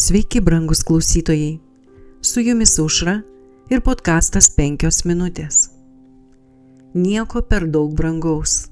Sveiki, 0.00 0.40
brangus 0.40 0.82
klausytojai. 0.82 1.58
Su 2.20 2.40
jumis 2.40 2.78
aušra 2.78 3.16
ir 3.70 3.80
podkastas 3.82 4.46
5 4.58 5.00
minutės. 5.10 5.56
Nieko 6.94 7.42
per 7.42 7.66
daug 7.66 7.96
brangaus. 7.98 8.68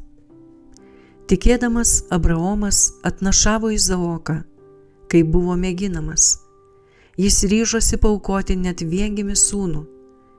Tikėdamas, 1.26 2.04
Abraomas 2.14 2.92
atnašavo 3.02 3.72
į 3.74 3.80
Zaoką, 3.88 4.36
kai 5.10 5.24
buvo 5.26 5.58
mėginamas. 5.58 6.28
Jis 7.18 7.42
ryžosi 7.50 7.98
paukoti 7.98 8.54
net 8.54 8.86
viengimi 8.86 9.34
sūnų. 9.34 9.82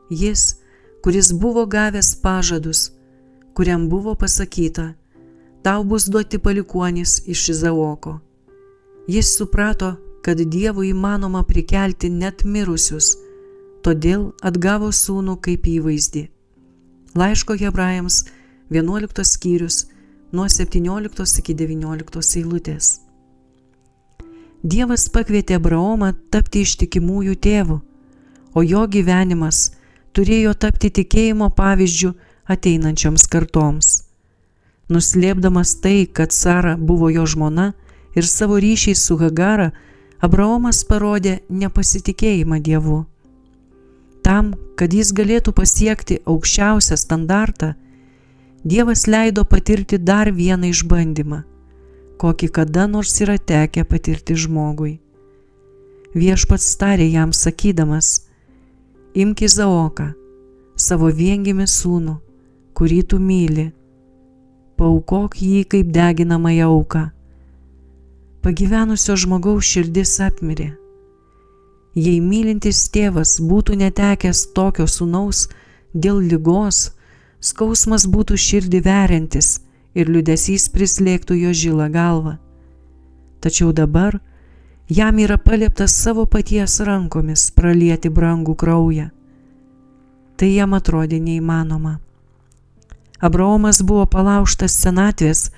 Jis, 0.08 0.48
kuris 1.04 1.34
buvo 1.36 1.68
gavęs 1.68 2.16
pažadus, 2.24 2.94
kuriam 3.52 3.90
buvo 3.92 4.16
pasakyta, 4.16 4.94
tau 5.68 5.84
bus 5.84 6.08
duoti 6.08 6.40
palikuonys 6.40 7.26
iš 7.28 7.50
Izaoko. 7.58 8.22
Jis 9.12 9.36
suprato, 9.36 9.98
kad 10.28 10.42
Dievui 10.44 10.90
įmanoma 10.92 11.46
prikelti 11.48 12.10
net 12.12 12.42
mirusius, 12.44 13.14
todėl 13.80 14.34
atgavo 14.44 14.90
sūnų 14.92 15.38
kaip 15.40 15.70
įvaizdį. 15.72 16.26
Laiško 17.16 17.56
hebrajams 17.62 18.26
11 18.76 19.24
skyrius 19.24 19.78
nuo 20.36 20.50
17 20.52 21.40
iki 21.40 21.56
19 21.64 22.42
eilutės. 22.42 22.90
Dievas 24.68 25.08
pakvietė 25.16 25.62
Abraomą 25.62 26.12
tapti 26.28 26.66
ištikimųjų 26.68 27.40
tėvų, 27.48 27.80
o 28.52 28.68
jo 28.68 28.84
gyvenimas 28.84 29.64
turėjo 30.12 30.58
tapti 30.60 30.92
tikėjimo 30.92 31.54
pavyzdžių 31.56 32.16
ateinančioms 32.52 33.30
kartoms. 33.32 33.96
Nuslėpdamas 34.92 35.78
tai, 35.80 36.04
kad 36.04 36.36
Sara 36.36 36.76
buvo 36.76 37.08
jo 37.16 37.24
žmona 37.24 37.72
ir 38.12 38.28
savo 38.28 38.60
ryšiai 38.60 38.96
su 38.96 39.16
Hagara 39.24 39.72
Abraomas 40.18 40.82
parodė 40.82 41.40
nepasitikėjimą 41.50 42.58
Dievu. 42.66 43.04
Tam, 44.26 44.56
kad 44.76 44.94
jis 44.94 45.12
galėtų 45.14 45.54
pasiekti 45.54 46.18
aukščiausią 46.26 46.98
standartą, 46.98 47.76
Dievas 48.68 49.06
leido 49.08 49.46
patirti 49.46 50.00
dar 50.02 50.32
vieną 50.34 50.72
išbandymą, 50.74 51.44
kokį 52.20 52.48
kada 52.52 52.88
nors 52.90 53.14
yra 53.22 53.38
tekę 53.38 53.86
patirti 53.86 54.36
žmogui. 54.36 54.98
Viešpats 56.18 56.66
tarė 56.82 57.06
jam 57.14 57.32
sakydamas, 57.32 58.26
imk 59.14 59.46
Izaoką, 59.46 60.10
savo 60.76 61.12
viengimi 61.14 61.70
sūnų, 61.70 62.18
kurį 62.74 63.04
tu 63.14 63.22
myli, 63.22 63.70
paukok 64.82 65.38
jį 65.38 65.62
kaip 65.70 65.94
deginamąją 65.94 66.74
auką 66.74 67.06
pagyvenusio 68.48 69.18
žmogaus 69.20 69.68
širdis 69.68 70.14
apmirė. 70.24 70.70
Jei 72.00 72.22
mylintis 72.24 72.86
tėvas 72.94 73.34
būtų 73.44 73.76
netekęs 73.82 74.46
tokio 74.56 74.86
sunaus 74.88 75.50
dėl 75.92 76.22
lygos, 76.24 76.94
skausmas 77.44 78.06
būtų 78.08 78.38
širdį 78.40 78.80
veriantis 78.86 79.50
ir 80.00 80.08
liudesys 80.08 80.70
prislėgtų 80.72 81.42
jo 81.42 81.52
žilą 81.64 81.90
galvą. 81.92 82.38
Tačiau 83.44 83.74
dabar 83.76 84.22
jam 84.88 85.20
yra 85.20 85.36
palieptas 85.36 86.00
savo 86.00 86.24
paties 86.24 86.80
rankomis 86.88 87.50
pralieti 87.52 88.08
brangų 88.08 88.56
kraują. 88.56 89.10
Tai 90.40 90.54
jam 90.54 90.78
atrodė 90.78 91.20
neįmanoma. 91.20 91.98
Abraomas 93.20 93.84
buvo 93.84 94.08
palauštas 94.08 94.80
senatvės, 94.86 95.50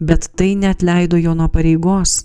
bet 0.00 0.30
tai 0.36 0.54
net 0.54 0.82
leido 0.82 1.16
jo 1.16 1.34
nuo 1.34 1.48
pareigos. 1.48 2.24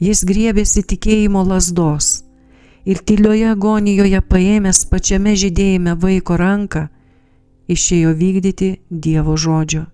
Jis 0.00 0.24
griebėsi 0.24 0.84
tikėjimo 0.86 1.42
lasdos 1.44 2.22
ir 2.88 3.02
tylioje 3.04 3.50
agonijoje 3.52 4.20
paėmęs 4.32 4.84
pačiame 4.88 5.34
žydėjime 5.36 5.96
vaiko 6.00 6.38
ranką, 6.40 6.86
išėjo 7.68 8.14
vykdyti 8.16 8.70
Dievo 8.88 9.36
žodžio. 9.36 9.84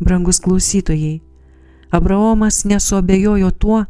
Brangus 0.00 0.40
klausytojai, 0.40 1.20
Abraomas 1.90 2.64
nesuabejojo 2.64 3.50
tuo, 3.50 3.84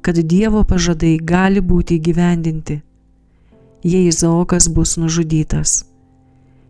kad 0.00 0.18
Dievo 0.18 0.62
pažadai 0.64 1.16
gali 1.18 1.60
būti 1.60 1.98
įgyvendinti, 1.98 2.80
jei 3.82 4.06
Izaokas 4.06 4.68
bus 4.70 4.96
nužudytas. 4.96 5.84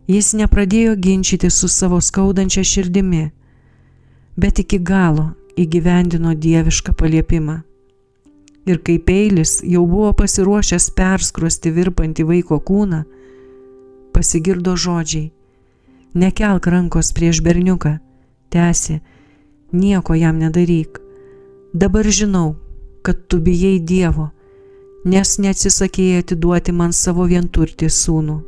Jis 0.07 0.33
nepradėjo 0.39 0.95
ginčyti 0.95 1.49
su 1.51 1.67
savo 1.67 1.99
skaudančia 2.01 2.63
širdimi, 2.63 3.27
bet 4.37 4.59
iki 4.59 4.79
galo 4.79 5.31
įgyvendino 5.57 6.35
dievišką 6.37 6.93
paliepimą. 6.93 7.61
Ir 8.67 8.81
kai 8.83 8.97
peilis 8.99 9.61
jau 9.63 9.85
buvo 9.87 10.11
pasiruošęs 10.19 10.89
perskrosti 10.97 11.71
virpantį 11.73 12.25
vaiko 12.27 12.59
kūną, 12.59 13.03
pasigirdo 14.13 14.75
žodžiai- 14.75 15.31
nekelk 16.21 16.67
rankos 16.67 17.11
prieš 17.15 17.41
berniuką, 17.41 17.97
tęsi, 18.51 18.99
nieko 19.73 20.13
jam 20.13 20.39
nedaryk. 20.39 20.99
Dabar 21.73 22.05
žinau, 22.05 22.55
kad 23.01 23.27
tu 23.27 23.39
bijai 23.39 23.79
Dievo, 23.79 24.31
nes 25.05 25.37
neatsisakėjai 25.37 26.23
atiduoti 26.23 26.71
man 26.71 26.91
savo 26.91 27.27
vienturtį 27.27 27.87
sūnų. 27.87 28.41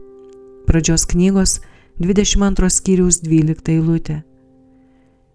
Pradžios 0.67 1.05
knygos 1.05 1.59
22 1.99 2.69
skyriaus 2.69 3.21
12 3.21 3.71
eilutė. 3.71 4.23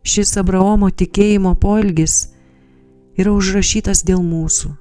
Šis 0.05 0.35
Abraomo 0.37 0.91
tikėjimo 0.93 1.55
poelgis 1.57 2.15
yra 3.17 3.33
užrašytas 3.33 4.03
dėl 4.05 4.21
mūsų. 4.21 4.75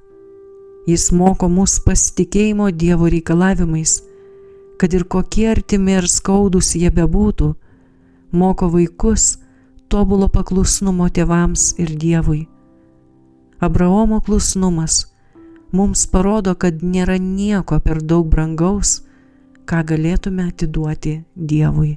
Jis 0.84 1.06
moko 1.16 1.48
mus 1.48 1.78
pasitikėjimo 1.80 2.68
Dievo 2.76 3.08
reikalavimais, 3.08 4.02
kad 4.76 4.92
ir 4.92 5.06
kokie 5.08 5.46
artimi 5.54 5.96
ir 5.96 6.10
skaudus 6.12 6.74
jie 6.76 6.90
bebūtų, 6.92 7.54
moko 8.36 8.68
vaikus 8.68 9.38
tobulo 9.88 10.28
paklusnumo 10.28 11.08
tėvams 11.08 11.70
ir 11.80 11.96
Dievui. 11.96 12.44
Abraomo 13.64 14.20
klusnumas 14.20 15.06
mums 15.72 16.04
parodo, 16.06 16.52
kad 16.54 16.84
nėra 16.84 17.16
nieko 17.16 17.80
per 17.80 18.02
daug 18.04 18.28
brangaus, 18.28 18.98
ką 19.64 19.80
galėtume 19.88 20.50
atiduoti 20.52 21.22
Dievui. 21.34 21.94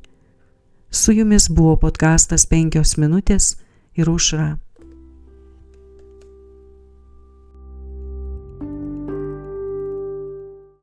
Su 0.89 1.11
jumis 1.11 1.49
buvo 1.49 1.75
podkastas 1.81 2.47
5 2.49 2.97
minutės 2.97 3.57
ir 3.95 4.09
užra. 4.09 4.57